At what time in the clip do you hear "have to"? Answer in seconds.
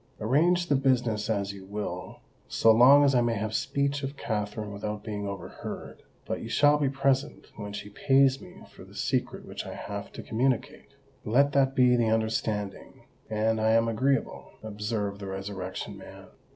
9.75-10.23